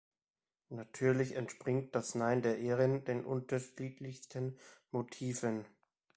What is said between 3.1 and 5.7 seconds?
unterschiedlichsten Motiven.